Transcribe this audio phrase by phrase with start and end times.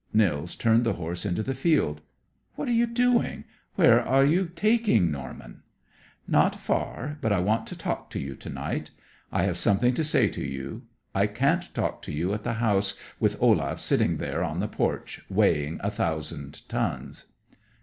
[0.11, 2.01] Nils turned the horse into the field.
[2.55, 3.43] "What are you doing?
[3.75, 5.61] Where are you taking Norman?"
[6.27, 8.89] "Not far, but I want to talk to you to night;
[9.31, 10.87] I have something to say to you.
[11.13, 15.23] I can't talk to you at the house, with Olaf sitting there on the porch,
[15.29, 17.25] weighing a thousand tons."